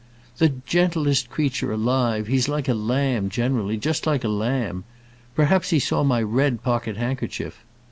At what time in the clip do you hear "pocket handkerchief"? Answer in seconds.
6.63-7.63